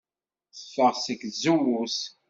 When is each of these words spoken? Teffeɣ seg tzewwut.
Teffeɣ 0.55 0.93
seg 1.05 1.19
tzewwut. 1.33 1.99